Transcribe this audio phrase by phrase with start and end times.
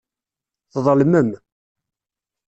[0.73, 1.31] Tḍelmem.